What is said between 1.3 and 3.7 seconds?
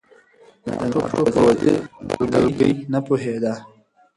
پوځي دلګۍ نه پوهېده.